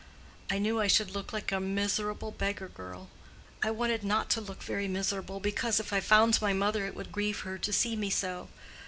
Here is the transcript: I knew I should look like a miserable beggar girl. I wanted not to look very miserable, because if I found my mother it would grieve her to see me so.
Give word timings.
I 0.49 0.57
knew 0.57 0.81
I 0.81 0.87
should 0.87 1.11
look 1.11 1.31
like 1.31 1.51
a 1.51 1.59
miserable 1.59 2.31
beggar 2.31 2.67
girl. 2.69 3.09
I 3.61 3.69
wanted 3.69 4.03
not 4.03 4.31
to 4.31 4.41
look 4.41 4.63
very 4.63 4.87
miserable, 4.87 5.39
because 5.39 5.79
if 5.79 5.93
I 5.93 5.99
found 5.99 6.41
my 6.41 6.53
mother 6.53 6.87
it 6.87 6.95
would 6.95 7.11
grieve 7.11 7.41
her 7.41 7.59
to 7.59 7.71
see 7.71 7.95
me 7.95 8.09
so. 8.09 8.49